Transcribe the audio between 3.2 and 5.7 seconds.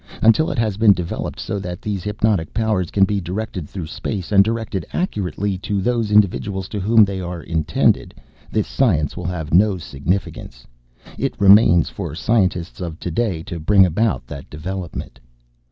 directed through space, and directed accurately